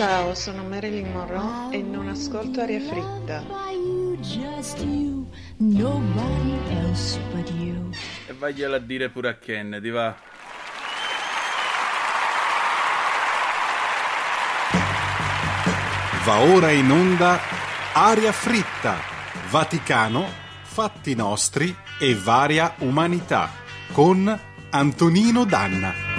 Ciao, 0.00 0.34
sono 0.34 0.64
Marilyn 0.64 1.12
Monroe 1.12 1.76
e 1.76 1.82
non 1.82 2.08
ascolto 2.08 2.62
aria 2.62 2.80
fritta. 2.80 3.44
E 8.26 8.32
vagliela 8.32 8.76
a 8.76 8.78
dire 8.78 9.10
pure 9.10 9.28
a 9.28 9.34
Kennedy, 9.34 9.90
va. 9.90 10.16
Va 16.24 16.38
ora 16.38 16.70
in 16.70 16.90
onda 16.90 17.38
Aria 17.92 18.32
fritta, 18.32 18.96
Vaticano, 19.50 20.26
fatti 20.62 21.14
nostri 21.14 21.76
e 21.98 22.14
varia 22.14 22.74
umanità 22.78 23.50
con 23.92 24.40
Antonino 24.70 25.44
Danna. 25.44 26.09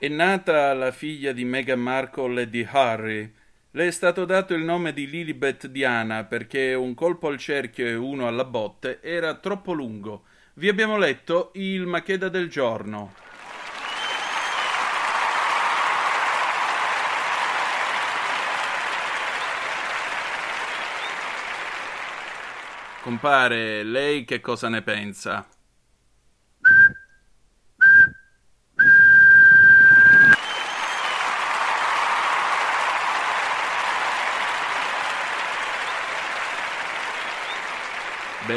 È 0.00 0.06
nata 0.06 0.72
la 0.74 0.92
figlia 0.92 1.32
di 1.32 1.44
Meghan 1.44 1.80
Markle 1.80 2.42
e 2.42 2.48
di 2.48 2.64
Harry. 2.70 3.34
Le 3.72 3.86
è 3.88 3.90
stato 3.90 4.24
dato 4.24 4.54
il 4.54 4.62
nome 4.62 4.92
di 4.92 5.10
Lilibet 5.10 5.66
Diana 5.66 6.22
perché 6.22 6.72
un 6.74 6.94
colpo 6.94 7.26
al 7.26 7.36
cerchio 7.36 7.84
e 7.84 7.96
uno 7.96 8.28
alla 8.28 8.44
botte 8.44 9.00
era 9.02 9.34
troppo 9.34 9.72
lungo. 9.72 10.22
Vi 10.54 10.68
abbiamo 10.68 10.98
letto 10.98 11.50
il 11.54 11.84
Macheda 11.86 12.28
del 12.28 12.48
giorno. 12.48 13.12
Compare, 23.02 23.82
lei 23.82 24.24
che 24.24 24.38
cosa 24.38 24.68
ne 24.68 24.82
pensa? 24.82 25.57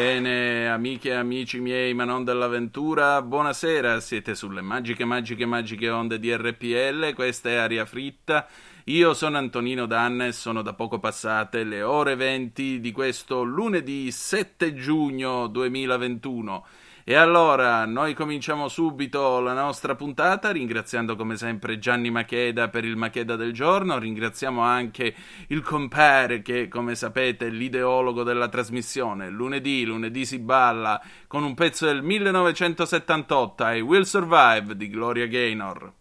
Bene, 0.01 0.67
amiche 0.67 1.09
e 1.09 1.13
amici 1.13 1.59
miei, 1.59 1.93
ma 1.93 2.05
non 2.05 2.23
dell'avventura, 2.23 3.21
buonasera, 3.21 3.99
siete 3.99 4.33
sulle 4.33 4.61
magiche, 4.61 5.05
magiche, 5.05 5.45
magiche 5.45 5.89
onde 5.91 6.17
di 6.17 6.35
RPL, 6.35 7.13
questa 7.13 7.49
è 7.49 7.53
Aria 7.53 7.85
Fritta, 7.85 8.47
io 8.85 9.13
sono 9.13 9.37
Antonino 9.37 9.85
Danna 9.85 10.25
e 10.25 10.31
sono 10.31 10.63
da 10.63 10.73
poco 10.73 10.97
passate 10.97 11.63
le 11.63 11.83
ore 11.83 12.15
20 12.15 12.79
di 12.79 12.91
questo 12.91 13.43
lunedì 13.43 14.09
7 14.09 14.73
giugno 14.73 15.45
2021. 15.45 16.65
E 17.11 17.15
allora 17.15 17.85
noi 17.85 18.13
cominciamo 18.13 18.69
subito 18.69 19.41
la 19.41 19.51
nostra 19.51 19.95
puntata 19.95 20.49
ringraziando 20.49 21.17
come 21.17 21.35
sempre 21.35 21.77
Gianni 21.77 22.09
Macheda 22.09 22.69
per 22.69 22.85
il 22.85 22.95
Macheda 22.95 23.35
del 23.35 23.51
giorno, 23.51 23.99
ringraziamo 23.99 24.61
anche 24.61 25.13
il 25.47 25.61
compare 25.61 26.41
che 26.41 26.69
come 26.69 26.95
sapete 26.95 27.47
è 27.47 27.49
l'ideologo 27.49 28.23
della 28.23 28.47
trasmissione. 28.47 29.29
Lunedì, 29.29 29.83
lunedì 29.83 30.25
si 30.25 30.39
balla 30.39 31.01
con 31.27 31.43
un 31.43 31.53
pezzo 31.53 31.85
del 31.85 32.01
1978 32.01 33.67
I 33.67 33.81
Will 33.81 34.03
Survive 34.03 34.77
di 34.77 34.89
Gloria 34.89 35.27
Gaynor. 35.27 36.00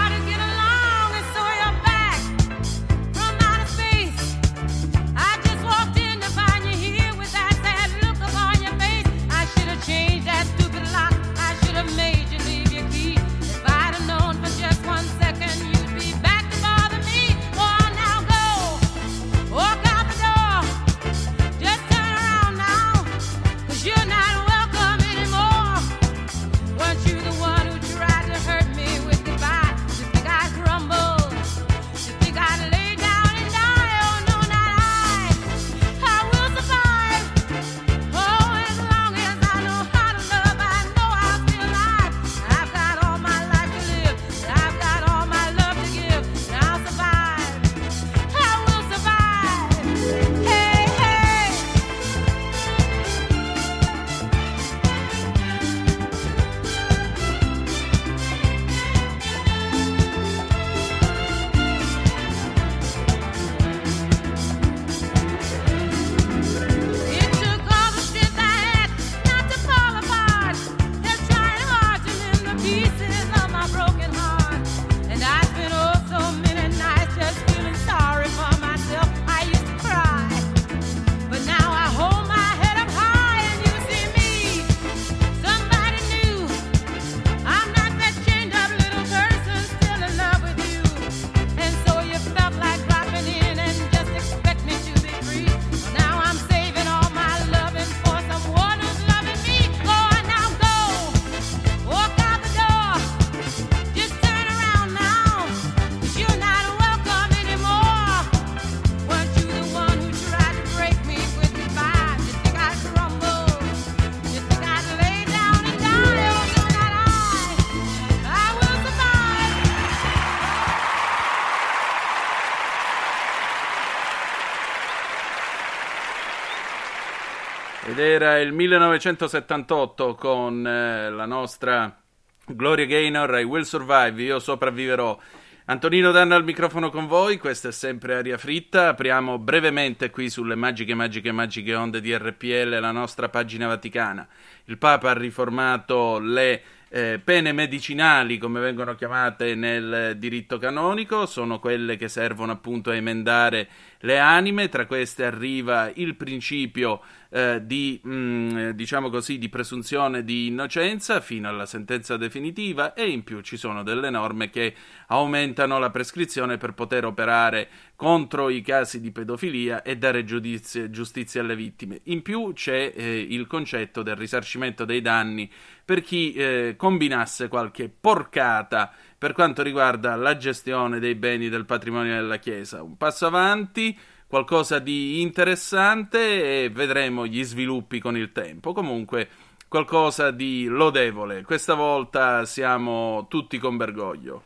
era 128.31 128.39
il 128.39 128.53
1978 128.53 130.15
con 130.15 130.65
eh, 130.65 131.09
la 131.09 131.25
nostra 131.25 132.01
Gloria 132.45 132.85
Gaynor, 132.85 133.39
I 133.39 133.43
Will 133.43 133.63
Survive, 133.63 134.21
io 134.21 134.39
sopravviverò. 134.39 135.19
Antonino 135.65 136.11
Danna 136.11 136.35
al 136.35 136.43
microfono 136.43 136.89
con 136.89 137.07
voi, 137.07 137.37
questa 137.37 137.69
è 137.69 137.71
sempre 137.71 138.15
Aria 138.15 138.37
Fritta, 138.37 138.89
apriamo 138.89 139.37
brevemente 139.37 140.09
qui 140.09 140.29
sulle 140.29 140.55
magiche, 140.55 140.95
magiche, 140.95 141.31
magiche 141.31 141.75
onde 141.75 142.01
di 142.01 142.15
RPL 142.15 142.79
la 142.79 142.91
nostra 142.91 143.29
pagina 143.29 143.67
vaticana. 143.67 144.27
Il 144.65 144.77
Papa 144.77 145.11
ha 145.11 145.13
riformato 145.13 146.19
le 146.19 146.61
eh, 146.89 147.21
pene 147.23 147.53
medicinali, 147.53 148.37
come 148.37 148.59
vengono 148.59 148.95
chiamate 148.95 149.55
nel 149.55 150.15
diritto 150.17 150.57
canonico, 150.57 151.25
sono 151.25 151.59
quelle 151.59 151.95
che 151.95 152.09
servono 152.09 152.51
appunto 152.51 152.89
a 152.89 152.95
emendare 152.95 153.69
le 153.99 154.19
anime, 154.19 154.67
tra 154.67 154.85
queste 154.85 155.23
arriva 155.23 155.89
il 155.93 156.15
principio 156.15 157.01
eh, 157.33 157.61
di, 157.65 157.99
mh, 158.03 158.71
diciamo 158.71 159.09
così, 159.09 159.37
di 159.37 159.47
presunzione 159.47 160.23
di 160.23 160.47
innocenza 160.47 161.21
fino 161.21 161.47
alla 161.47 161.65
sentenza 161.65 162.17
definitiva 162.17 162.93
e 162.93 163.07
in 163.09 163.23
più 163.23 163.39
ci 163.39 163.55
sono 163.55 163.83
delle 163.83 164.09
norme 164.09 164.49
che 164.49 164.75
aumentano 165.07 165.79
la 165.79 165.89
prescrizione 165.89 166.57
per 166.57 166.73
poter 166.73 167.05
operare 167.05 167.69
contro 167.95 168.49
i 168.49 168.61
casi 168.61 168.99
di 168.99 169.11
pedofilia 169.11 169.81
e 169.81 169.97
dare 169.97 170.25
giudizio, 170.25 170.89
giustizia 170.89 171.39
alle 171.41 171.55
vittime. 171.55 172.01
In 172.05 172.21
più 172.21 172.51
c'è 172.53 172.91
eh, 172.93 173.19
il 173.29 173.47
concetto 173.47 174.03
del 174.03 174.15
risarcimento 174.15 174.83
dei 174.83 175.01
danni 175.01 175.49
per 175.85 176.01
chi 176.01 176.33
eh, 176.33 176.75
combinasse 176.77 177.47
qualche 177.47 177.89
porcata 177.89 178.93
per 179.17 179.33
quanto 179.33 179.61
riguarda 179.61 180.15
la 180.15 180.35
gestione 180.35 180.99
dei 180.99 181.15
beni 181.15 181.47
del 181.47 181.65
patrimonio 181.65 182.15
della 182.15 182.37
Chiesa. 182.37 182.81
Un 182.81 182.97
passo 182.97 183.27
avanti, 183.27 183.95
qualcosa 184.31 184.79
di 184.79 185.19
interessante 185.19 186.63
e 186.63 186.69
vedremo 186.69 187.27
gli 187.27 187.43
sviluppi 187.43 187.99
con 187.99 188.15
il 188.15 188.31
tempo. 188.31 188.71
Comunque 188.71 189.27
qualcosa 189.67 190.31
di 190.31 190.67
lodevole. 190.67 191.43
Questa 191.43 191.73
volta 191.73 192.45
siamo 192.45 193.25
tutti 193.27 193.57
con 193.57 193.75
Bergoglio. 193.75 194.43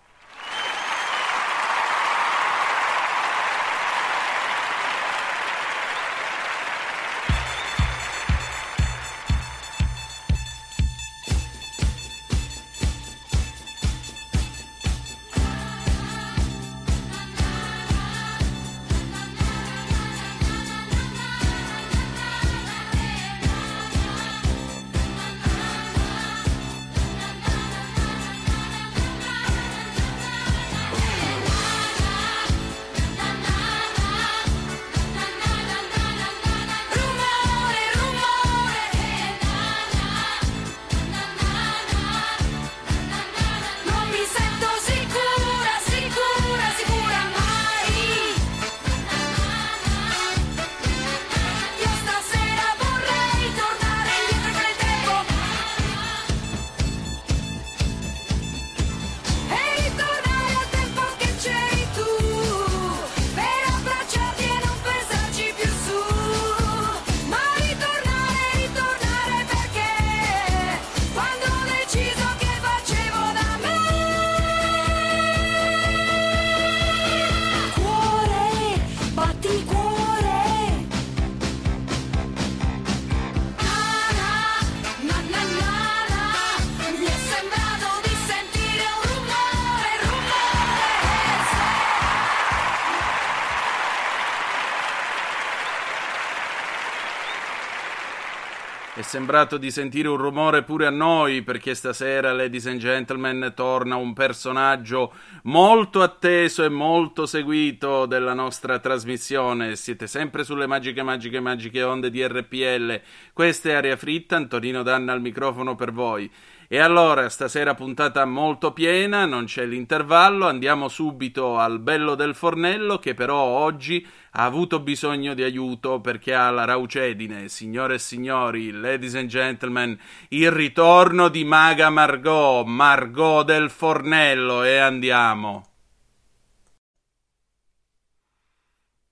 Sembrato 99.06 99.58
di 99.58 99.72
sentire 99.72 100.08
un 100.08 100.18
rumore 100.18 100.64
pure 100.64 100.88
a 100.88 100.90
noi 100.90 101.44
perché 101.44 101.76
stasera, 101.76 102.34
ladies 102.34 102.66
and 102.66 102.80
gentlemen, 102.80 103.54
torna 103.56 103.96
un 103.96 104.14
personaggio 104.14 105.14
molto 105.44 106.02
atteso 106.02 106.64
e 106.64 106.70
molto 106.70 107.26
seguito 107.26 108.06
della 108.08 108.34
nostra 108.34 108.80
trasmissione. 108.80 109.76
Siete 109.76 110.08
sempre 110.08 110.44
sulle 110.44 110.68
magiche, 110.68 111.04
magiche, 111.04 111.40
magiche 111.40 111.84
onde 111.84 112.10
di 112.10 112.26
RPL. 112.26 113.02
Questa 113.32 113.70
è 113.70 113.74
Aria 113.74 113.96
Fritta, 113.96 114.36
Antonino 114.36 114.84
Danna 114.84 115.14
al 115.14 115.22
microfono 115.22 115.76
per 115.76 115.92
voi. 115.92 116.30
E 116.68 116.80
allora, 116.80 117.30
stasera 117.30 117.76
puntata 117.76 118.26
molto 118.26 118.74
piena, 118.74 119.26
non 119.26 119.46
c'è 119.46 119.66
l'intervallo, 119.66 120.48
andiamo 120.48 120.88
subito 120.88 121.58
al 121.58 121.80
bello 121.80 122.16
del 122.16 122.34
fornello 122.34 122.98
che 122.98 123.14
però 123.14 123.38
oggi 123.38 124.06
ha 124.32 124.44
avuto 124.44 124.80
bisogno 124.80 125.36
di 125.36 125.44
aiuto 125.44 126.02
perché 126.02 126.34
ha 126.34 126.50
la 126.50 126.66
raucedine. 126.66 127.50
Signore 127.50 127.96
e 127.96 128.00
signori, 128.00 128.72
ladies 128.72 129.14
and 129.16 129.30
gentlemen, 129.30 130.00
il 130.30 130.52
ritorno 130.52 131.30
di 131.30 131.44
Maga 131.44 131.90
Margot, 131.92 132.66
Margot 132.66 133.46
del 133.46 133.70
fornello 133.70 134.64
e 134.64 134.78
andiamo. 134.78 135.64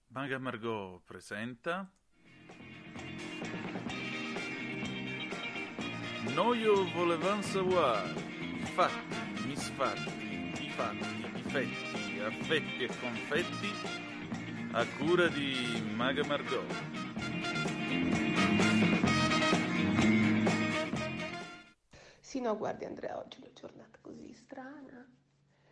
Maga 0.07 0.39
Margot 0.39 1.01
presenta 1.05 1.87
Noi 6.33 6.63
volevamo 6.93 7.43
savoir 7.43 8.11
fatti, 8.73 9.45
misfatti, 9.45 10.51
difatti, 10.57 11.31
difetti, 11.31 12.19
affetti 12.19 12.83
e 12.83 12.87
confetti 12.99 13.71
a 14.71 14.83
cura 14.97 15.27
di 15.27 15.79
Maga 15.93 16.25
Margot. 16.25 16.65
Sì, 22.19 22.41
no, 22.41 22.57
guardi 22.57 22.85
Andrea, 22.85 23.19
oggi 23.19 23.37
è 23.37 23.41
una 23.41 23.53
giornata 23.53 23.99
così 24.01 24.33
strana, 24.33 25.07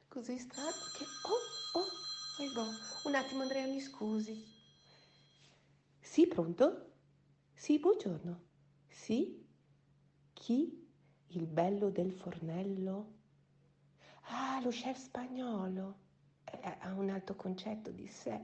così 0.10 0.38
strana 0.38 0.70
che... 0.96 1.06
Oh, 1.24 1.80
oh, 1.80 2.54
boh. 2.54 3.10
un 3.10 3.16
attimo 3.16 3.42
Andrea, 3.42 3.66
mi 3.66 3.80
scusi. 3.80 4.46
Sì, 6.00 6.28
pronto? 6.28 6.92
Sì, 7.56 7.80
buongiorno. 7.80 8.42
Sì? 8.88 9.41
Chi? 10.42 10.90
Il 11.28 11.46
bello 11.46 11.92
del 11.92 12.12
fornello? 12.12 13.14
Ah, 14.30 14.60
lo 14.64 14.72
chef 14.72 14.98
spagnolo. 14.98 15.96
Eh, 16.46 16.78
ha 16.80 16.94
un 16.96 17.12
alto 17.12 17.36
concetto 17.36 17.92
di 17.92 18.08
sé. 18.08 18.42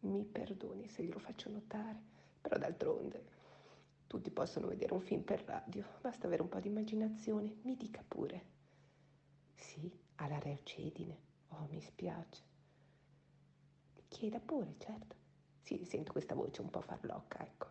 Mi 0.00 0.24
perdoni 0.24 0.88
se 0.88 1.02
glielo 1.02 1.18
faccio 1.18 1.50
notare, 1.50 2.00
però 2.40 2.56
d'altronde 2.56 3.24
tutti 4.06 4.30
possono 4.30 4.68
vedere 4.68 4.94
un 4.94 5.02
film 5.02 5.24
per 5.24 5.42
radio, 5.44 5.84
basta 6.00 6.26
avere 6.26 6.40
un 6.40 6.48
po' 6.48 6.58
di 6.58 6.68
immaginazione. 6.68 7.56
Mi 7.64 7.76
dica 7.76 8.02
pure. 8.08 8.42
Sì, 9.52 9.92
ha 10.14 10.28
la 10.28 10.38
reucedine. 10.38 11.18
Oh, 11.48 11.66
mi 11.68 11.82
spiace. 11.82 12.42
Chieda 14.08 14.40
pure, 14.40 14.76
certo. 14.78 15.14
Sì, 15.60 15.84
sento 15.84 16.12
questa 16.12 16.34
voce 16.34 16.62
un 16.62 16.70
po' 16.70 16.80
farlocca, 16.80 17.44
ecco. 17.44 17.66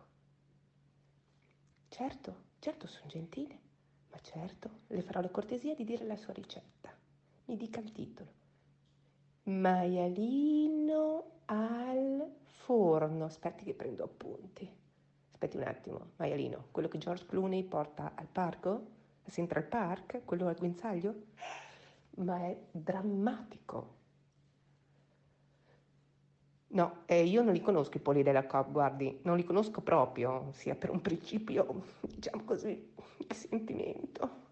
Certo, 1.88 2.44
certo, 2.66 2.88
sono 2.88 3.06
gentile. 3.06 3.58
Ma 4.10 4.18
certo, 4.22 4.70
le 4.88 5.00
farò 5.00 5.20
la 5.20 5.28
cortesia 5.28 5.76
di 5.76 5.84
dire 5.84 6.04
la 6.04 6.16
sua 6.16 6.32
ricetta. 6.32 6.92
Mi 7.44 7.56
dica 7.56 7.78
il 7.78 7.92
titolo. 7.92 8.30
Maialino 9.44 11.42
al 11.44 12.28
forno. 12.42 13.26
Aspetti 13.26 13.62
che 13.62 13.74
prendo 13.74 14.02
appunti. 14.02 14.68
Aspetti 15.30 15.56
un 15.58 15.62
attimo, 15.62 16.10
maialino, 16.16 16.68
quello 16.72 16.88
che 16.88 16.98
George 16.98 17.26
Clooney 17.26 17.62
porta 17.62 18.14
al 18.16 18.26
parco? 18.26 18.86
A 19.22 19.30
Central 19.30 19.64
Park? 19.64 20.22
Quello 20.24 20.48
al 20.48 20.56
guinzaglio? 20.56 21.14
Ma 22.16 22.46
è 22.46 22.58
drammatico. 22.72 23.95
No, 26.68 27.02
eh, 27.06 27.22
io 27.24 27.42
non 27.42 27.52
li 27.52 27.60
conosco 27.60 27.96
i 27.96 28.00
polli 28.00 28.22
della 28.22 28.44
Coop, 28.46 28.70
guardi, 28.70 29.20
non 29.22 29.36
li 29.36 29.44
conosco 29.44 29.80
proprio, 29.80 30.50
sia 30.52 30.74
per 30.74 30.90
un 30.90 31.00
principio, 31.00 31.84
diciamo 32.00 32.42
così, 32.44 32.92
di 33.18 33.34
sentimento. 33.34 34.44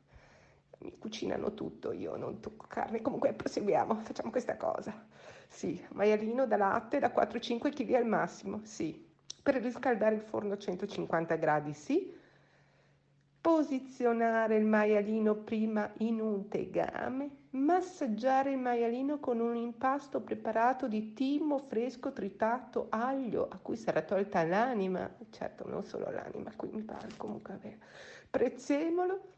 Mi 0.78 0.96
cucinano 0.98 1.54
tutto, 1.54 1.92
io 1.92 2.16
non 2.16 2.40
tocco 2.40 2.66
carne. 2.68 3.00
Comunque 3.02 3.32
proseguiamo, 3.32 3.96
facciamo 3.96 4.30
questa 4.30 4.56
cosa. 4.56 5.06
Sì, 5.48 5.82
maialino 5.92 6.46
da 6.46 6.56
latte 6.56 6.98
da 6.98 7.12
4-5 7.12 7.70
kg 7.72 7.94
al 7.94 8.06
massimo, 8.06 8.60
sì. 8.64 9.02
Per 9.42 9.54
riscaldare 9.56 10.14
il 10.14 10.20
forno 10.22 10.54
a 10.54 10.58
150 10.58 11.34
gradi, 11.36 11.72
sì. 11.74 12.14
posizionare 13.40 14.56
il 14.56 14.64
maialino 14.64 15.34
prima 15.36 15.92
in 15.98 16.20
un 16.20 16.48
tegame, 16.48 17.30
massaggiare 17.54 18.50
il 18.50 18.58
maialino 18.58 19.18
con 19.18 19.40
un 19.40 19.56
impasto 19.56 20.20
preparato 20.20 20.88
di 20.88 21.12
timo 21.12 21.58
fresco 21.58 22.12
tritato, 22.12 22.86
aglio, 22.90 23.48
a 23.48 23.58
cui 23.58 23.76
sarà 23.76 24.02
tolta 24.02 24.44
l'anima, 24.44 25.08
certo 25.30 25.66
non 25.68 25.84
solo 25.84 26.10
l'anima, 26.10 26.52
qui 26.56 26.68
mi 26.72 26.82
pare 26.82 27.08
comunque 27.16 27.56
vero, 27.62 27.78
prezzemolo, 28.30 29.32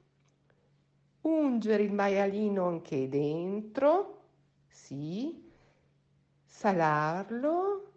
ungere 1.23 1.82
il 1.82 1.92
maialino 1.92 2.66
anche 2.66 3.08
dentro, 3.08 4.23
sì, 4.66 5.50
salarlo 6.44 7.92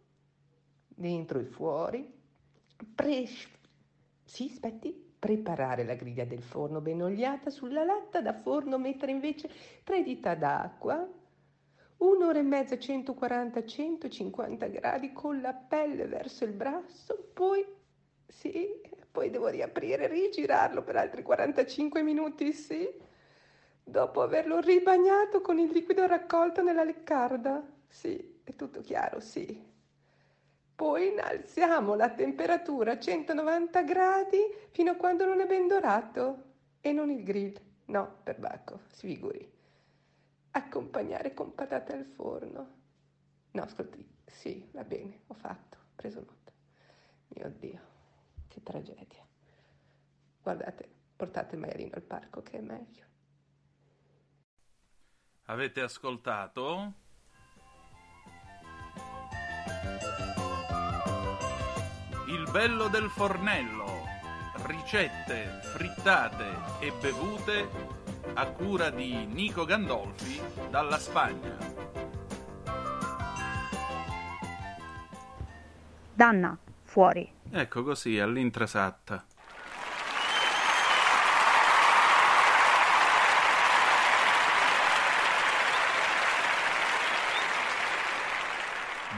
dentro 0.87 1.39
e 1.39 1.45
fuori, 1.45 2.13
pre- 2.93 3.27
sì, 4.25 4.49
aspetti, 4.51 5.08
preparare 5.19 5.83
la 5.83 5.95
griglia 5.95 6.23
del 6.23 6.41
forno 6.41 6.79
ben 6.79 7.01
oliata 7.03 7.49
sulla 7.49 7.83
latta 7.83 8.21
da 8.21 8.33
forno, 8.33 8.77
mettere 8.77 9.11
invece 9.11 9.49
tre 9.83 10.01
dita 10.01 10.33
d'acqua, 10.33 11.05
un'ora 11.97 12.39
e 12.39 12.43
mezza 12.43 12.75
140-150 12.75 14.71
gradi 14.71 15.11
con 15.11 15.41
la 15.41 15.53
pelle 15.53 16.05
verso 16.05 16.45
il 16.45 16.53
brasso, 16.53 17.31
poi 17.33 17.65
sì, 18.25 18.79
poi 19.11 19.29
devo 19.29 19.47
riaprire 19.49 20.07
rigirarlo 20.07 20.83
per 20.83 20.95
altri 20.95 21.21
45 21.21 22.01
minuti, 22.01 22.53
sì, 22.53 22.87
dopo 23.83 24.21
averlo 24.21 24.59
ribagnato 24.61 25.41
con 25.41 25.59
il 25.59 25.69
liquido 25.71 26.07
raccolto 26.07 26.63
nella 26.63 26.83
leccarda, 26.83 27.61
sì, 27.87 28.39
è 28.43 28.55
tutto 28.55 28.79
chiaro, 28.81 29.19
sì. 29.19 29.68
Poi 30.79 31.09
innalziamo 31.09 31.93
la 31.95 32.09
temperatura 32.09 32.93
a 32.93 32.97
190 32.97 33.81
gradi 33.83 34.39
fino 34.71 34.91
a 34.91 34.95
quando 34.95 35.25
non 35.25 35.41
è 35.41 35.45
ben 35.45 35.67
dorato 35.67 36.43
e 36.79 36.93
non 36.93 37.11
il 37.11 37.21
grill, 37.21 37.59
no, 37.87 38.19
per 38.23 38.39
bacco, 38.39 38.83
si 38.87 39.07
figuri. 39.07 39.51
Accompagnare 40.51 41.33
con 41.33 41.53
patate 41.53 41.91
al 41.91 42.05
forno. 42.05 42.77
No, 43.51 43.61
ascolti, 43.61 44.07
sì, 44.25 44.69
va 44.71 44.85
bene, 44.85 45.23
ho 45.27 45.33
fatto, 45.33 45.79
ho 45.79 45.91
preso 45.95 46.21
nota. 46.21 46.53
Mio 47.27 47.49
Dio, 47.59 47.81
che 48.47 48.63
tragedia. 48.63 49.27
Guardate, 50.41 50.89
portate 51.13 51.55
il 51.55 51.59
maialino 51.59 51.95
al 51.95 52.03
parco 52.03 52.41
che 52.41 52.57
è 52.57 52.61
meglio. 52.61 53.03
Avete 55.43 55.81
ascoltato? 55.81 56.93
Bello 62.51 62.87
del 62.87 63.09
fornello. 63.09 64.07
Ricette, 64.63 65.59
frittate 65.73 66.45
e 66.79 66.91
bevute 66.99 67.69
a 68.33 68.47
cura 68.47 68.89
di 68.89 69.25
Nico 69.25 69.65
Gandolfi 69.65 70.41
dalla 70.69 70.97
Spagna. 70.97 71.57
Danna, 76.13 76.57
fuori. 76.83 77.31
Ecco 77.51 77.83
così, 77.83 78.19
all'intrasatta. 78.19 79.23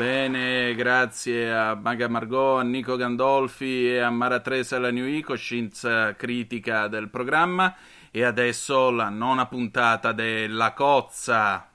Bene, 0.01 0.73
grazie 0.73 1.53
a 1.53 1.75
Maga 1.75 2.07
Margot, 2.07 2.57
a 2.57 2.63
Nico 2.63 2.95
Gandolfi 2.95 3.87
e 3.87 3.99
a 3.99 4.09
Mara 4.09 4.39
Tresa 4.39 4.79
la 4.79 4.89
New 4.89 5.05
Eco, 5.05 5.35
scienza 5.35 6.15
critica 6.15 6.87
del 6.87 7.11
programma. 7.11 7.75
E 8.09 8.23
adesso 8.23 8.89
la 8.89 9.09
nona 9.09 9.45
puntata 9.45 10.11
della 10.11 10.73
Cozza. 10.73 11.69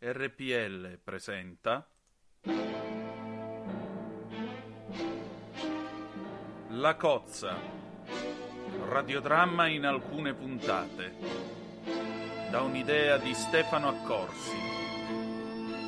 RPL 0.00 0.98
presenta 1.04 1.86
La 6.70 6.96
Cozza, 6.96 7.56
radiodramma 8.88 9.68
in 9.68 9.86
alcune 9.86 10.34
puntate, 10.34 11.14
da 12.50 12.62
un'idea 12.62 13.18
di 13.18 13.32
Stefano 13.34 13.90
Accorsi, 13.90 14.87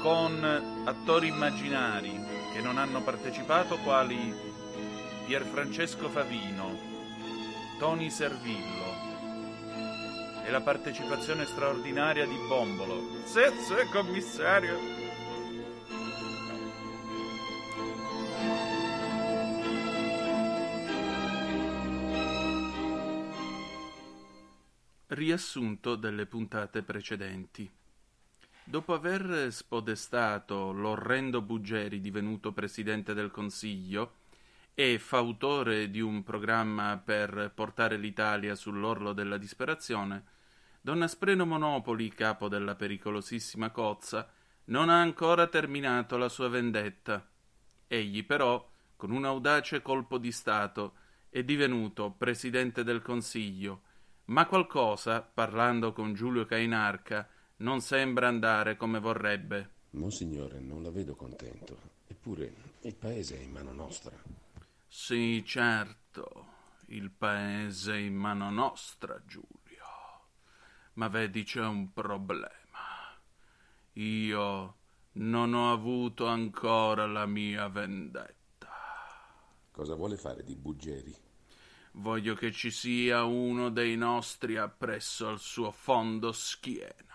con 0.00 0.82
attori 0.84 1.28
immaginari 1.28 2.10
che 2.54 2.60
non 2.60 2.78
hanno 2.78 3.02
partecipato 3.02 3.76
quali 3.78 4.34
Pierfrancesco 5.26 6.08
Favino, 6.08 6.76
Tony 7.78 8.10
Servillo 8.10 9.08
e 10.44 10.50
la 10.50 10.62
partecipazione 10.62 11.44
straordinaria 11.44 12.26
di 12.26 12.36
Bombolo. 12.48 13.24
Sì, 13.24 13.42
sì, 13.60 13.88
commissario. 13.92 14.78
Riassunto 25.08 25.96
delle 25.96 26.24
puntate 26.26 26.82
precedenti. 26.82 27.79
Dopo 28.70 28.94
aver 28.94 29.50
spodestato 29.50 30.70
l'orrendo 30.70 31.42
Buggeri 31.42 32.00
divenuto 32.00 32.52
presidente 32.52 33.14
del 33.14 33.32
Consiglio 33.32 34.18
e 34.74 35.00
fautore 35.00 35.90
di 35.90 36.00
un 36.00 36.22
programma 36.22 36.96
per 37.04 37.50
portare 37.52 37.96
l'Italia 37.96 38.54
sull'orlo 38.54 39.12
della 39.12 39.38
disperazione, 39.38 40.22
Don 40.80 41.02
Aspreno 41.02 41.44
Monopoli, 41.46 42.10
capo 42.10 42.46
della 42.46 42.76
pericolosissima 42.76 43.70
cozza, 43.70 44.30
non 44.66 44.88
ha 44.88 45.00
ancora 45.00 45.48
terminato 45.48 46.16
la 46.16 46.28
sua 46.28 46.48
vendetta. 46.48 47.28
Egli 47.88 48.24
però, 48.24 48.70
con 48.94 49.10
un 49.10 49.24
audace 49.24 49.82
colpo 49.82 50.16
di 50.16 50.30
Stato, 50.30 50.94
è 51.28 51.42
divenuto 51.42 52.12
presidente 52.12 52.84
del 52.84 53.02
Consiglio, 53.02 53.82
ma 54.26 54.46
qualcosa, 54.46 55.22
parlando 55.22 55.92
con 55.92 56.14
Giulio 56.14 56.46
Cainarca, 56.46 57.28
non 57.60 57.80
sembra 57.80 58.28
andare 58.28 58.76
come 58.76 59.00
vorrebbe. 59.00 59.70
Monsignore, 59.90 60.60
non 60.60 60.82
la 60.82 60.90
vedo 60.90 61.14
contento. 61.14 61.98
Eppure 62.06 62.52
il 62.82 62.94
paese 62.94 63.38
è 63.38 63.42
in 63.42 63.50
mano 63.50 63.72
nostra. 63.72 64.16
Sì, 64.86 65.42
certo, 65.44 66.46
il 66.86 67.10
paese 67.10 67.94
è 67.94 67.98
in 67.98 68.14
mano 68.14 68.50
nostra, 68.50 69.20
Giulio. 69.26 69.48
Ma 70.94 71.08
vedi, 71.08 71.44
c'è 71.44 71.64
un 71.64 71.92
problema. 71.92 72.48
Io 73.94 74.76
non 75.12 75.54
ho 75.54 75.72
avuto 75.72 76.26
ancora 76.26 77.06
la 77.06 77.26
mia 77.26 77.68
vendetta. 77.68 78.38
Cosa 79.70 79.94
vuole 79.94 80.16
fare 80.16 80.44
di 80.44 80.56
Buggeri? 80.56 81.14
Voglio 81.92 82.34
che 82.34 82.52
ci 82.52 82.70
sia 82.70 83.24
uno 83.24 83.70
dei 83.70 83.96
nostri 83.96 84.56
appresso 84.56 85.28
al 85.28 85.40
suo 85.40 85.70
fondo 85.70 86.32
schiena. 86.32 87.09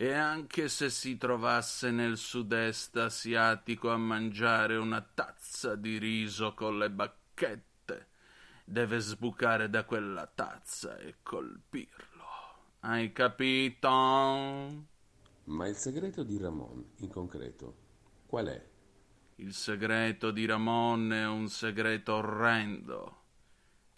E 0.00 0.12
anche 0.12 0.68
se 0.68 0.90
si 0.90 1.16
trovasse 1.16 1.90
nel 1.90 2.18
sud-est 2.18 2.96
asiatico 2.98 3.90
a 3.90 3.96
mangiare 3.96 4.76
una 4.76 5.00
tazza 5.00 5.74
di 5.74 5.98
riso 5.98 6.54
con 6.54 6.78
le 6.78 6.88
bacchette, 6.88 8.06
deve 8.64 9.00
sbucare 9.00 9.68
da 9.68 9.82
quella 9.82 10.24
tazza 10.32 10.96
e 10.98 11.16
colpirlo. 11.20 12.24
Hai 12.78 13.10
capito? 13.10 13.88
Ma 13.88 15.66
il 15.66 15.74
segreto 15.74 16.22
di 16.22 16.38
Ramon, 16.38 16.90
in 16.98 17.08
concreto, 17.08 17.74
qual 18.26 18.46
è? 18.46 18.68
Il 19.34 19.52
segreto 19.52 20.30
di 20.30 20.46
Ramon 20.46 21.12
è 21.12 21.26
un 21.26 21.48
segreto 21.48 22.14
orrendo 22.14 23.22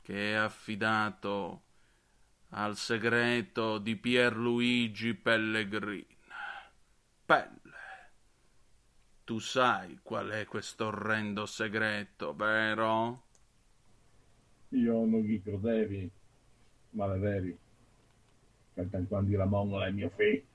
che 0.00 0.32
è 0.32 0.34
affidato 0.34 1.64
al 2.50 2.76
segreto 2.76 3.78
di 3.78 3.96
Pierluigi 3.96 5.14
Pellegrin. 5.14 6.06
Pelle. 7.24 7.58
Tu 9.24 9.38
sai 9.38 10.00
qual 10.02 10.30
è 10.30 10.44
questo 10.46 10.86
orrendo 10.86 11.46
segreto, 11.46 12.34
vero? 12.34 13.26
Io 14.70 15.04
non 15.04 15.22
vi 15.22 15.40
credevi, 15.40 16.10
malederi, 16.90 17.56
perché 18.74 19.04
quando 19.06 19.36
Ramon 19.36 19.68
non 19.68 19.82
è 19.82 19.90
mio 19.90 20.10
figlio. 20.10 20.48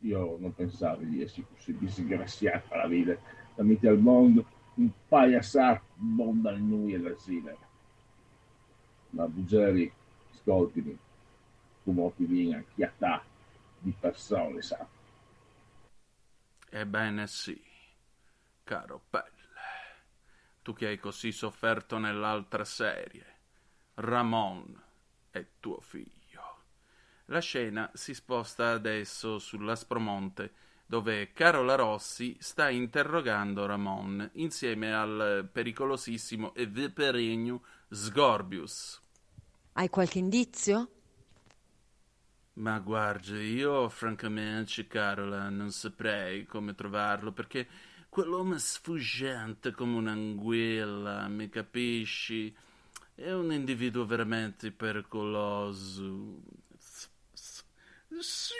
Io 0.00 0.38
non 0.38 0.54
pensavo 0.54 1.02
di 1.02 1.22
essere 1.22 1.46
così 1.54 1.76
disgraziato 1.76 2.72
alla 2.72 2.86
vita, 2.86 3.14
davanti 3.54 3.86
al 3.86 3.98
mondo, 3.98 4.46
un 4.76 4.90
pagliassato, 5.06 5.82
bomba 5.94 6.52
in 6.52 6.70
noi 6.70 6.94
e 6.94 6.98
l'esilere. 6.98 7.68
Ma 9.10 9.26
Buggeri, 9.26 9.92
ascoltimi, 10.40 10.98
come 11.84 12.12
ti 12.16 12.24
viene 12.24 12.66
chiattà 12.74 13.22
di 13.78 13.92
persone, 13.98 14.62
sa. 14.62 14.86
Ebbene 16.70 17.26
sì, 17.26 17.62
caro 18.64 19.02
Pelle. 19.10 19.28
tu 20.62 20.72
che 20.74 20.86
hai 20.88 20.98
così 20.98 21.32
sofferto 21.32 21.98
nell'altra 21.98 22.64
serie. 22.64 23.38
Ramon 23.94 24.80
è 25.30 25.44
tuo 25.60 25.80
figlio. 25.80 26.08
La 27.26 27.40
scena 27.40 27.90
si 27.94 28.14
sposta 28.14 28.70
adesso 28.72 29.38
sull'Aspromonte, 29.38 30.52
dove 30.86 31.32
Carola 31.32 31.76
Rossi 31.76 32.36
sta 32.40 32.68
interrogando 32.68 33.66
Ramon 33.66 34.28
insieme 34.34 34.92
al 34.94 35.48
pericolosissimo 35.50 36.54
e 36.54 36.66
viperegno 36.66 37.62
Sgorbius. 37.88 39.00
Hai 39.72 39.88
qualche 39.88 40.20
indizio? 40.20 40.88
Ma 42.54 42.78
guardi, 42.78 43.54
io 43.54 43.88
francamente, 43.88 44.86
Carola, 44.86 45.48
non 45.48 45.70
saprei 45.72 46.44
come 46.46 46.74
trovarlo 46.74 47.32
perché 47.32 47.66
quell'uomo 48.08 48.54
è 48.54 48.58
sfuggente 48.58 49.72
come 49.72 49.96
un'anguilla, 49.96 51.26
mi 51.28 51.48
capisci? 51.48 52.54
È 53.14 53.30
un 53.32 53.52
individuo 53.52 54.04
veramente 54.06 54.70
pericoloso. 54.72 56.42
Sì, 58.20 58.54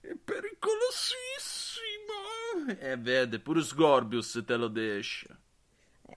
è 0.00 0.14
pericolosissimo. 0.16 2.76
E 2.78 2.96
vede, 2.96 3.38
pure 3.38 3.62
Sgorbius 3.62 4.42
te 4.44 4.56
lo 4.56 4.68
desce. 4.68 5.38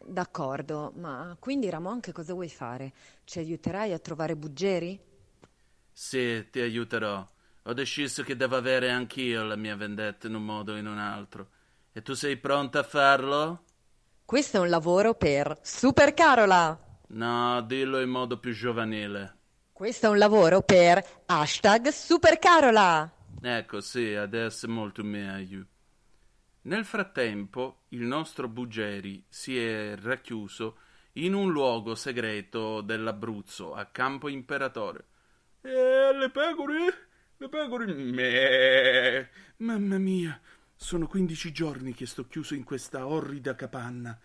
D'accordo, 0.04 0.92
ma 0.96 1.36
quindi 1.40 1.70
Ramon 1.70 2.00
che 2.00 2.12
cosa 2.12 2.34
vuoi 2.34 2.50
fare? 2.50 2.94
Ci 3.24 3.40
aiuterai 3.40 3.94
a 3.94 4.00
trovare 4.00 4.36
Buggeri? 4.36 5.00
Sì, 5.92 6.50
ti 6.50 6.60
aiuterò. 6.60 7.26
Ho 7.64 7.74
deciso 7.74 8.24
che 8.24 8.36
devo 8.36 8.58
avere 8.58 8.90
anch'io 8.90 9.44
la 9.44 9.56
mia 9.56 9.76
vendetta 9.76 10.28
in 10.28 10.36
un 10.36 10.44
modo 10.44 10.74
o 10.74 10.78
in 10.78 10.88
un 10.88 10.98
altro. 10.98 11.50
E 11.94 12.02
tu 12.02 12.14
sei 12.14 12.38
pronta 12.38 12.80
a 12.80 12.84
farlo? 12.84 13.64
Questo 14.26 14.58
è 14.58 14.60
un 14.60 14.70
lavoro 14.70 15.14
per 15.14 15.60
Super 15.62 16.14
Carola! 16.14 16.78
No, 17.08 17.62
dillo 17.62 18.00
in 18.02 18.10
modo 18.10 18.40
più 18.40 18.52
giovanile. 18.54 19.38
Questo 19.72 20.08
è 20.08 20.10
un 20.10 20.18
lavoro 20.18 20.62
per 20.62 21.04
hashtag 21.26 21.90
Super 21.90 22.40
Carola! 22.40 23.12
Ecco, 23.42 23.82
sì, 23.82 24.16
adesso 24.16 24.66
è 24.66 24.70
molto 24.70 25.04
meglio. 25.04 25.66
Nel 26.64 26.86
frattempo, 26.86 27.83
il 27.94 28.02
nostro 28.02 28.48
Buggeri 28.48 29.24
si 29.30 29.58
è 29.58 29.96
racchiuso 29.96 30.78
in 31.14 31.36
un 31.36 31.52
luogo 31.52 31.94
segreto 31.94 32.82
dell'Abruzzo, 32.82 33.76
a 33.76 33.86
Campo 33.86 34.30
Imperatore. 34.30 35.06
E 35.62 36.12
le 36.12 36.30
pecore? 36.32 37.08
Le 37.38 37.50
pecore? 37.50 37.94
Meh. 37.94 39.30
Mamma 39.58 40.00
mia, 40.00 40.40
sono 40.76 41.08
quindici 41.08 41.52
giorni 41.52 41.94
che 41.94 42.08
sto 42.08 42.26
chiuso 42.28 42.56
in 42.56 42.64
questa 42.64 43.06
orrida 43.06 43.56
capanna. 43.56 44.20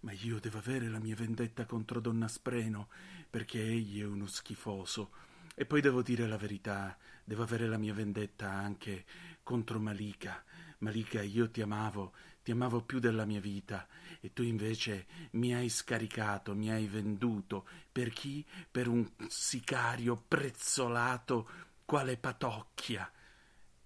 Ma 0.00 0.10
io 0.12 0.40
devo 0.40 0.58
avere 0.58 0.88
la 0.88 0.98
mia 0.98 1.14
vendetta 1.14 1.64
contro 1.64 2.00
Donna 2.00 2.26
Spreno, 2.26 2.88
perché 3.30 3.62
egli 3.62 4.00
è 4.00 4.04
uno 4.04 4.26
schifoso. 4.26 5.12
E 5.54 5.64
poi 5.64 5.80
devo 5.80 6.02
dire 6.02 6.26
la 6.26 6.36
verità, 6.36 6.98
devo 7.22 7.44
avere 7.44 7.68
la 7.68 7.78
mia 7.78 7.94
vendetta 7.94 8.50
anche 8.50 9.04
contro 9.44 9.78
Malika. 9.78 10.42
Malika, 10.78 11.22
io 11.22 11.48
ti 11.48 11.62
amavo, 11.62 12.12
ti 12.42 12.50
amavo 12.50 12.82
più 12.82 12.98
della 12.98 13.24
mia 13.24 13.40
vita, 13.40 13.86
e 14.20 14.32
tu 14.32 14.42
invece 14.42 15.06
mi 15.32 15.54
hai 15.54 15.68
scaricato, 15.68 16.54
mi 16.54 16.70
hai 16.70 16.86
venduto. 16.86 17.66
Per 17.90 18.10
chi? 18.10 18.44
Per 18.70 18.88
un 18.88 19.08
sicario 19.28 20.16
prezzolato 20.16 21.48
quale 21.84 22.16
Patocchia. 22.16 23.10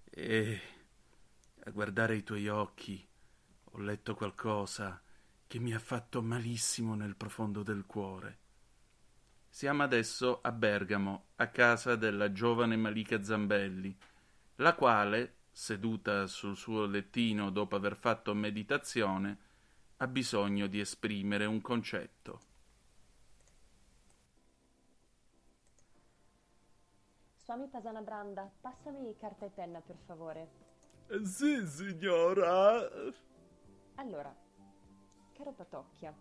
E 0.09 0.61
a 1.63 1.69
guardare 1.71 2.15
i 2.15 2.23
tuoi 2.23 2.47
occhi 2.47 3.05
ho 3.63 3.77
letto 3.79 4.15
qualcosa 4.15 5.01
che 5.45 5.59
mi 5.59 5.73
ha 5.73 5.79
fatto 5.79 6.21
malissimo 6.21 6.95
nel 6.95 7.15
profondo 7.15 7.63
del 7.63 7.85
cuore. 7.85 8.39
Siamo 9.49 9.83
adesso 9.83 10.41
a 10.41 10.51
Bergamo, 10.51 11.29
a 11.35 11.47
casa 11.47 11.95
della 11.95 12.31
giovane 12.31 12.75
Malika 12.75 13.23
Zambelli, 13.23 13.97
la 14.55 14.73
quale, 14.75 15.36
seduta 15.57 16.27
sul 16.27 16.55
suo 16.55 16.85
lettino 16.85 17.49
dopo 17.49 17.75
aver 17.75 17.95
fatto 17.95 18.35
meditazione, 18.35 19.37
ha 19.97 20.07
bisogno 20.07 20.67
di 20.67 20.79
esprimere 20.79 21.45
un 21.45 21.61
concetto. 21.61 22.39
Swami 27.37 27.67
Pasana 27.69 28.01
Branda, 28.03 28.47
passami 28.61 29.15
carta 29.17 29.45
e 29.45 29.49
penna 29.49 29.81
per 29.81 29.97
favore. 30.05 30.47
Sì, 31.23 31.65
signora. 31.65 32.87
Allora, 33.95 34.33
caro 35.33 35.51
Patocchia, 35.53 36.15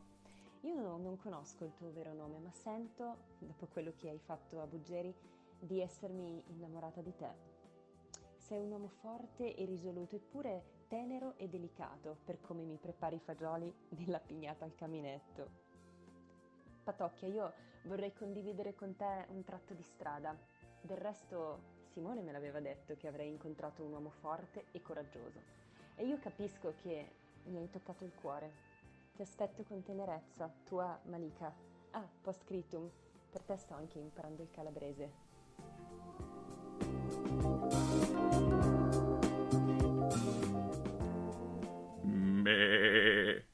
io 0.62 0.74
no- 0.74 0.96
non 0.96 1.18
conosco 1.18 1.64
il 1.64 1.74
tuo 1.74 1.92
vero 1.92 2.14
nome, 2.14 2.38
ma 2.38 2.50
sento, 2.52 3.34
dopo 3.40 3.66
quello 3.66 3.92
che 3.98 4.08
hai 4.08 4.18
fatto 4.18 4.62
a 4.62 4.66
Buggeri, 4.66 5.14
di 5.58 5.82
essermi 5.82 6.42
innamorata 6.46 7.02
di 7.02 7.14
te. 7.14 7.55
Sei 8.46 8.60
un 8.60 8.70
uomo 8.70 8.86
forte 8.86 9.56
e 9.56 9.64
risoluto, 9.64 10.14
eppure 10.14 10.84
tenero 10.86 11.34
e 11.36 11.48
delicato 11.48 12.18
per 12.24 12.40
come 12.40 12.62
mi 12.62 12.76
prepari 12.76 13.16
i 13.16 13.18
fagioli 13.18 13.74
nella 13.98 14.20
pignata 14.20 14.64
al 14.64 14.76
caminetto. 14.76 15.50
Patocchia, 16.84 17.26
io 17.26 17.52
vorrei 17.86 18.14
condividere 18.14 18.76
con 18.76 18.94
te 18.94 19.26
un 19.30 19.42
tratto 19.42 19.74
di 19.74 19.82
strada. 19.82 20.38
Del 20.80 20.96
resto, 20.96 21.58
Simone 21.86 22.22
me 22.22 22.30
l'aveva 22.30 22.60
detto 22.60 22.96
che 22.96 23.08
avrei 23.08 23.30
incontrato 23.30 23.82
un 23.82 23.90
uomo 23.90 24.10
forte 24.10 24.66
e 24.70 24.80
coraggioso. 24.80 25.40
E 25.96 26.06
io 26.06 26.20
capisco 26.20 26.72
che 26.82 27.10
mi 27.46 27.56
hai 27.56 27.68
toccato 27.68 28.04
il 28.04 28.14
cuore. 28.14 28.52
Ti 29.16 29.22
aspetto 29.22 29.64
con 29.64 29.82
tenerezza, 29.82 30.48
tua 30.62 30.96
Malika. 31.06 31.52
Ah, 31.90 32.08
postscriptum, 32.22 32.88
per 33.28 33.42
te 33.42 33.56
sto 33.56 33.74
anche 33.74 33.98
imparando 33.98 34.42
il 34.42 34.50
calabrese. 34.52 35.25
Me. 42.02 43.46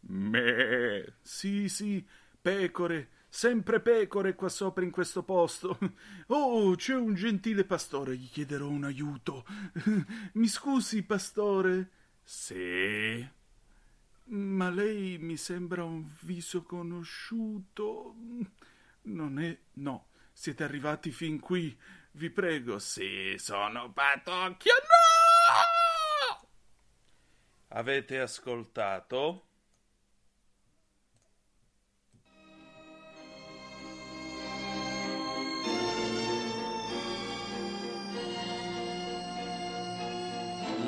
Me. 0.00 1.14
Sì, 1.22 1.68
sì, 1.68 2.06
pecore, 2.40 3.08
sempre 3.28 3.80
pecore 3.80 4.34
qua 4.34 4.48
sopra 4.48 4.84
in 4.84 4.90
questo 4.90 5.22
posto. 5.22 5.78
Oh, 6.32 6.76
c'è 6.76 6.94
un 6.94 7.14
gentile 7.14 7.64
pastore, 7.64 8.16
gli 8.16 8.30
chiederò 8.30 8.68
un 8.68 8.84
aiuto. 8.84 9.44
Mi 10.34 10.46
scusi, 10.46 11.02
pastore? 11.02 11.90
Sì. 12.22 13.26
Ma 14.26 14.70
lei 14.70 15.18
mi 15.18 15.36
sembra 15.36 15.82
un 15.82 16.04
viso 16.20 16.62
conosciuto. 16.62 18.14
Non 19.02 19.40
è. 19.40 19.58
No, 19.74 20.06
siete 20.32 20.62
arrivati 20.62 21.10
fin 21.10 21.40
qui. 21.40 21.76
Vi 22.12 22.30
prego. 22.30 22.78
Sì, 22.78 23.36
sono 23.38 23.92
Patocchio. 23.92 24.72
No! 24.82 26.48
Avete 27.68 28.18
ascoltato? 28.18 29.44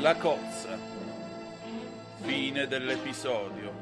La 0.01 0.17
cozza. 0.17 0.77
Fine 2.23 2.67
dell'episodio. 2.67 3.73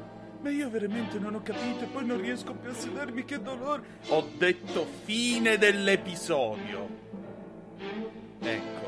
Ma 0.41 0.51
io 0.51 0.69
veramente 0.69 1.17
non 1.17 1.33
ho 1.33 1.41
capito 1.41 1.83
e 1.83 1.87
poi 1.87 2.05
non 2.05 2.21
riesco 2.21 2.53
più 2.53 2.69
a 2.69 2.73
sedermi, 2.73 3.25
che 3.25 3.41
dolore. 3.41 3.99
Ho 4.09 4.21
detto 4.37 4.85
fine 5.03 5.57
dell'episodio. 5.57 7.09
Ecco. 8.41 8.87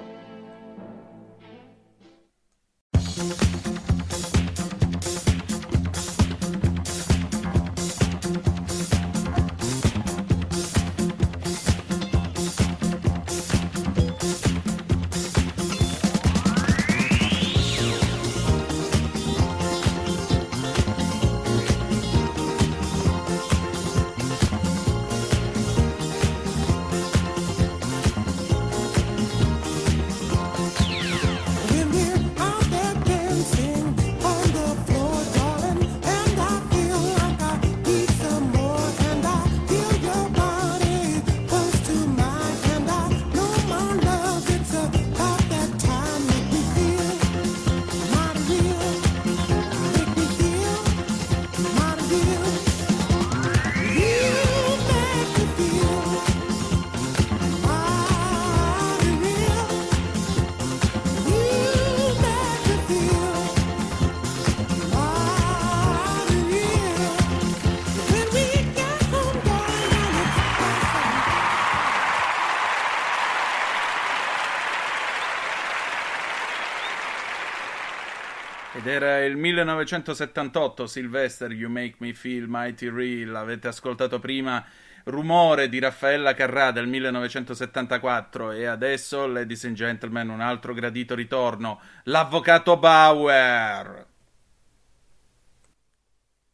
Ed 78.75 78.87
era 78.87 79.23
il 79.23 79.37
1978, 79.37 80.87
Sylvester, 80.87 81.51
You 81.51 81.69
Make 81.69 81.97
Me 81.99 82.11
Feel 82.11 82.47
Mighty 82.47 82.89
Real. 82.89 83.35
Avete 83.35 83.67
ascoltato 83.67 84.17
prima 84.17 84.65
Rumore 85.03 85.69
di 85.69 85.77
Raffaella 85.77 86.33
Carrà 86.33 86.71
del 86.71 86.87
1974 86.87 88.51
e 88.51 88.65
adesso, 88.65 89.27
ladies 89.27 89.65
and 89.65 89.75
gentlemen, 89.75 90.29
un 90.29 90.41
altro 90.41 90.73
gradito 90.73 91.13
ritorno, 91.13 91.81
l'avvocato 92.05 92.77
Bauer. 92.77 94.07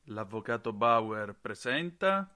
L'avvocato 0.06 0.74
Bauer 0.74 1.34
presenta... 1.40 2.34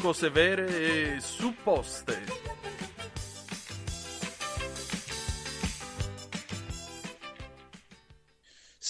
Cose 0.00 0.28
vere 0.28 1.14
e 1.14 1.20
supposte. 1.20 2.43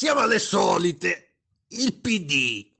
Siamo 0.04 0.20
alle 0.20 0.38
solite. 0.38 1.30
Il 1.68 1.94
PD. 1.94 2.70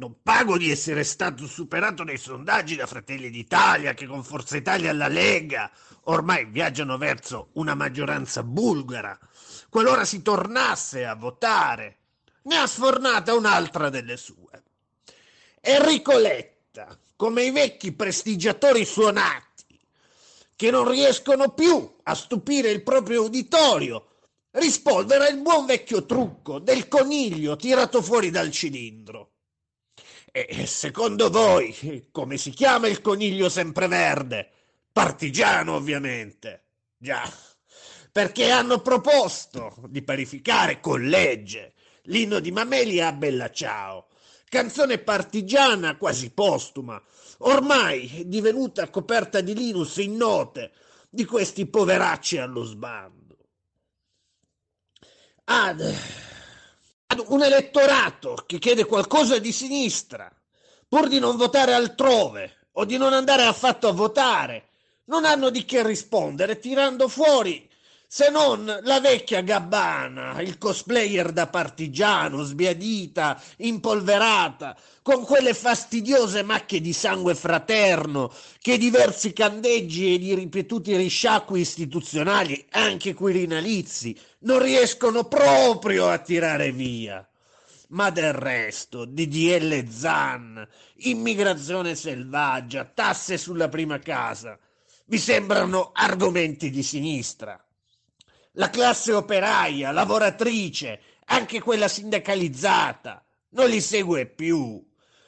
Non 0.00 0.16
pago 0.20 0.58
di 0.58 0.68
essere 0.68 1.04
stato 1.04 1.46
superato 1.46 2.02
nei 2.02 2.18
sondaggi 2.18 2.74
da 2.74 2.88
Fratelli 2.88 3.30
d'Italia 3.30 3.94
che 3.94 4.04
con 4.06 4.24
Forza 4.24 4.56
Italia 4.56 4.90
e 4.90 4.92
la 4.92 5.06
Lega 5.06 5.70
ormai 6.06 6.44
viaggiano 6.46 6.98
verso 6.98 7.50
una 7.52 7.76
maggioranza 7.76 8.42
bulgara. 8.42 9.16
Qualora 9.68 10.04
si 10.04 10.22
tornasse 10.22 11.06
a 11.06 11.14
votare, 11.14 11.98
ne 12.42 12.56
ha 12.56 12.66
sfornata 12.66 13.32
un'altra 13.32 13.88
delle 13.88 14.16
sue. 14.16 14.64
Enrico 15.60 16.18
Letta, 16.18 16.98
come 17.14 17.44
i 17.44 17.52
vecchi 17.52 17.92
prestigiatori 17.92 18.84
suonati, 18.84 19.78
che 20.56 20.70
non 20.72 20.90
riescono 20.90 21.50
più 21.50 21.98
a 22.02 22.14
stupire 22.16 22.72
il 22.72 22.82
proprio 22.82 23.22
uditorio, 23.22 24.11
rispolvera 24.52 25.28
il 25.28 25.40
buon 25.40 25.66
vecchio 25.66 26.04
trucco 26.04 26.58
del 26.58 26.88
coniglio 26.88 27.56
tirato 27.56 28.02
fuori 28.02 28.30
dal 28.30 28.50
cilindro. 28.50 29.30
E 30.30 30.66
secondo 30.66 31.28
voi 31.28 32.08
come 32.10 32.38
si 32.38 32.50
chiama 32.50 32.88
il 32.88 33.02
coniglio 33.02 33.48
sempreverde? 33.48 34.50
Partigiano, 34.90 35.74
ovviamente. 35.74 36.64
Già, 36.96 37.30
perché 38.10 38.50
hanno 38.50 38.80
proposto 38.80 39.74
di 39.88 40.02
parificare 40.02 40.80
con 40.80 41.02
legge 41.02 41.72
l'inno 42.04 42.40
di 42.40 42.50
Mameli 42.50 43.00
a 43.00 43.12
Bella 43.12 43.50
Ciao, 43.50 44.08
canzone 44.48 44.98
partigiana 44.98 45.96
quasi 45.96 46.30
postuma, 46.30 47.02
ormai 47.38 48.24
divenuta 48.26 48.88
coperta 48.90 49.40
di 49.40 49.54
Linus 49.54 49.96
in 49.96 50.16
note 50.16 50.72
di 51.08 51.24
questi 51.24 51.66
poveracci 51.66 52.38
allo 52.38 52.64
sbando. 52.64 53.31
Ad, 55.44 55.94
ad 57.06 57.24
un 57.26 57.42
elettorato 57.42 58.44
che 58.46 58.58
chiede 58.58 58.84
qualcosa 58.84 59.38
di 59.38 59.52
sinistra, 59.52 60.30
pur 60.88 61.08
di 61.08 61.18
non 61.18 61.36
votare 61.36 61.74
altrove 61.74 62.68
o 62.72 62.84
di 62.84 62.96
non 62.96 63.12
andare 63.12 63.42
affatto 63.42 63.88
a 63.88 63.92
votare, 63.92 64.68
non 65.06 65.24
hanno 65.24 65.50
di 65.50 65.64
che 65.64 65.84
rispondere 65.84 66.58
tirando 66.58 67.08
fuori 67.08 67.68
se 68.14 68.28
non 68.28 68.66
la 68.82 69.00
vecchia 69.00 69.40
gabbana, 69.40 70.38
il 70.42 70.58
cosplayer 70.58 71.32
da 71.32 71.46
partigiano, 71.46 72.42
sbiadita, 72.42 73.40
impolverata, 73.56 74.76
con 75.00 75.24
quelle 75.24 75.54
fastidiose 75.54 76.42
macchie 76.42 76.82
di 76.82 76.92
sangue 76.92 77.34
fraterno 77.34 78.30
che 78.60 78.76
diversi 78.76 79.32
candeggi 79.32 80.12
ed 80.12 80.24
i 80.24 80.34
ripetuti 80.34 80.94
risciacqui 80.94 81.60
istituzionali, 81.60 82.66
anche 82.72 83.14
quirinalizi, 83.14 84.14
non 84.40 84.60
riescono 84.60 85.24
proprio 85.24 86.08
a 86.08 86.18
tirare 86.18 86.70
via. 86.70 87.26
Ma 87.88 88.10
del 88.10 88.34
resto, 88.34 89.06
DDL 89.06 89.88
Zan, 89.88 90.68
immigrazione 90.96 91.94
selvaggia, 91.94 92.84
tasse 92.84 93.38
sulla 93.38 93.70
prima 93.70 93.98
casa, 94.00 94.58
vi 95.06 95.16
sembrano 95.16 95.92
argomenti 95.94 96.68
di 96.68 96.82
sinistra. 96.82 97.58
La 98.56 98.68
classe 98.68 99.12
operaia, 99.12 99.92
lavoratrice, 99.92 101.00
anche 101.26 101.60
quella 101.60 101.88
sindacalizzata, 101.88 103.24
non 103.50 103.68
li 103.68 103.80
segue 103.80 104.26
più. 104.26 104.84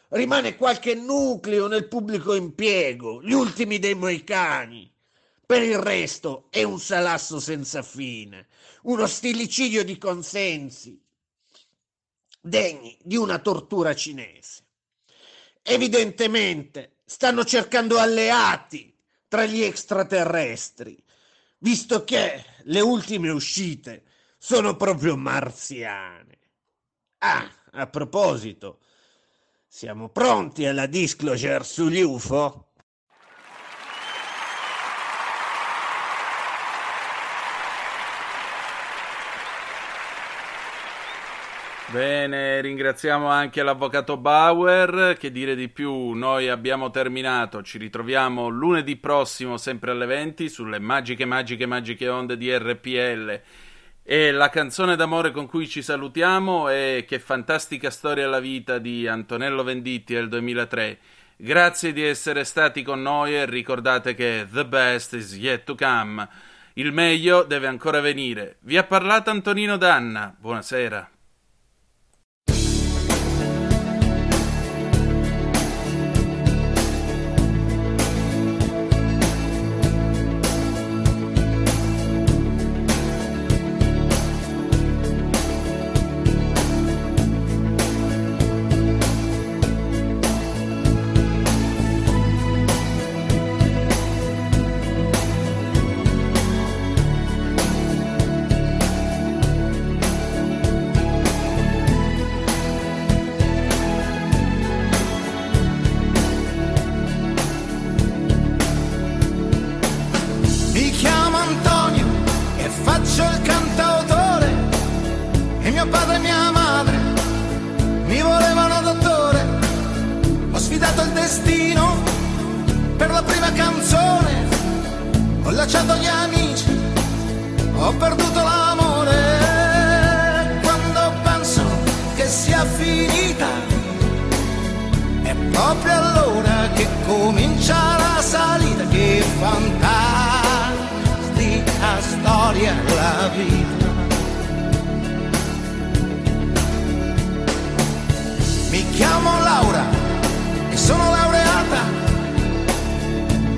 Rimane 0.09 0.57
qualche 0.57 0.95
nucleo 0.95 1.67
nel 1.67 1.89
pubblico 1.89 2.35
impiego, 2.35 3.23
gli 3.23 3.33
ultimi 3.33 3.79
dei 3.79 3.95
moicani. 3.95 4.93
Per 5.47 5.63
il 5.63 5.79
resto 5.79 6.49
è 6.51 6.63
un 6.63 6.79
salasso 6.79 7.41
senza 7.41 7.83
fine, 7.83 8.49
uno 8.83 9.07
stillicidio 9.07 9.85
di 9.85 9.97
consensi, 9.99 11.01
degni 12.41 12.97
di 13.03 13.17
una 13.17 13.39
tortura 13.39 13.95
cinese. 13.95 14.63
Evidentemente 15.63 16.97
stanno 17.05 17.45
cercando 17.45 17.99
alleati 17.99 18.95
tra 19.29 19.47
gli 19.47 19.63
extraterrestri, 19.63 21.03
visto 21.59 22.05
che 22.05 22.45
le 22.65 22.81
ultime 22.81 23.31
uscite 23.31 24.05
sono 24.39 24.77
proprio 24.77 25.17
marziane. 25.17 26.39
Ah, 27.19 27.51
a 27.73 27.87
proposito, 27.87 28.81
siamo 29.67 30.09
pronti 30.11 30.67
alla 30.67 30.87
disclosure 30.87 31.65
sugli 31.65 32.01
UFO? 32.01 32.64
Bene, 41.95 42.61
ringraziamo 42.61 43.29
anche 43.29 43.63
l'avvocato 43.63 44.17
Bauer. 44.17 45.17
Che 45.17 45.31
dire 45.31 45.55
di 45.55 45.69
più? 45.69 46.11
Noi 46.11 46.49
abbiamo 46.49 46.91
terminato. 46.91 47.63
Ci 47.63 47.79
ritroviamo 47.79 48.49
lunedì 48.49 48.97
prossimo, 48.97 49.59
sempre 49.59 49.93
alle 49.93 50.05
20, 50.07 50.49
sulle 50.49 50.81
magiche, 50.81 51.25
magiche, 51.25 51.67
magiche 51.67 52.09
onde 52.09 52.37
di 52.37 52.53
RPL. 52.53 53.41
E 54.03 54.33
la 54.33 54.49
canzone 54.49 54.97
d'amore 54.97 55.31
con 55.31 55.47
cui 55.47 55.69
ci 55.69 55.83
salutiamo 55.83 56.69
è 56.69 57.05
Che 57.07 57.21
fantastica 57.21 57.91
storia 57.91 58.27
la 58.27 58.41
vita 58.41 58.79
di 58.79 59.07
Antonello 59.07 59.63
Venditti 59.63 60.15
del 60.15 60.29
2003. 60.29 60.99
Grazie 61.37 61.93
di 61.93 62.03
essere 62.03 62.43
stati 62.43 62.83
con 62.83 63.03
noi 63.03 63.37
e 63.37 63.47
ricordate 63.47 64.15
che 64.15 64.49
the 64.51 64.67
best 64.67 65.13
is 65.13 65.37
yet 65.37 65.63
to 65.63 65.77
come. 65.77 66.27
Il 66.73 66.91
meglio 66.91 67.45
deve 67.45 67.69
ancora 67.69 68.01
venire. 68.01 68.57
Vi 68.63 68.77
ha 68.77 68.83
parlato 68.83 69.31
Antonino 69.31 69.77
Danna. 69.77 70.35
Buonasera. 70.37 71.14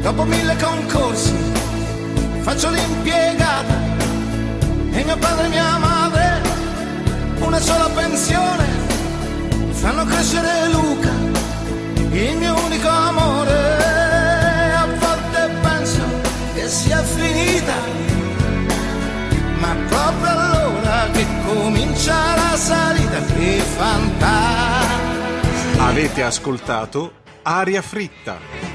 Dopo 0.07 0.23
mille 0.23 0.57
concorsi 0.62 1.35
faccio 2.42 2.71
l'impiegato 2.71 3.75
e 4.92 5.03
mio 5.03 5.19
padre 5.19 5.47
e 5.47 5.49
mia 5.49 5.79
madre 5.79 6.42
una 7.40 7.59
sola 7.59 7.88
pensione 7.88 8.66
fanno 9.73 10.05
crescere 10.05 10.71
Luca, 10.71 11.11
il 12.12 12.37
mio 12.37 12.55
unico 12.55 12.88
amore. 12.88 14.75
A 14.75 14.87
volte 14.87 15.51
penso 15.61 16.03
che 16.55 16.69
sia 16.69 17.03
finita, 17.03 17.75
ma 19.59 19.75
proprio 19.88 20.31
allora 20.31 21.09
che 21.11 21.27
comincia 21.47 22.37
la 22.37 22.57
salita, 22.57 23.25
che 23.35 23.61
fantastica. 23.77 25.85
Avete 25.85 26.23
ascoltato 26.23 27.12
Aria 27.42 27.83
Fritta. 27.83 28.66